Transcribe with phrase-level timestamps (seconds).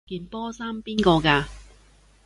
[0.07, 1.45] 件波衫邊個㗎？